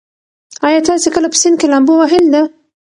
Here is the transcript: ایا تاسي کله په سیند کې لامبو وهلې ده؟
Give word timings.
ایا 0.67 0.79
تاسي 0.87 1.09
کله 1.15 1.27
په 1.31 1.37
سیند 1.41 1.55
کې 1.59 1.67
لامبو 1.71 1.93
وهلې 2.01 2.29
ده؟ 2.33 2.41